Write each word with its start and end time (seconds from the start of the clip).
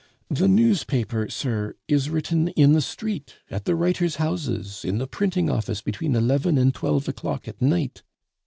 The 0.31 0.47
newspaper, 0.47 1.29
sir, 1.29 1.75
is 1.87 2.09
written 2.09 2.47
in 2.47 2.73
the 2.73 2.81
street, 2.81 3.35
at 3.51 3.65
the 3.65 3.75
writers' 3.75 4.15
houses, 4.15 4.83
in 4.83 4.97
the 4.97 5.05
printing 5.05 5.47
office 5.47 5.83
between 5.83 6.15
eleven 6.15 6.57
and 6.57 6.73
twelve 6.73 7.07
o'clock 7.07 7.47
at 7.47 7.61
night. 7.61 8.01